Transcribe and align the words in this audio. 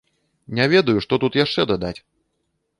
Не 0.59 0.65
ведаю, 0.73 1.03
што 1.07 1.13
тут 1.25 1.39
яшчэ 1.43 1.69
дадаць! 1.75 1.97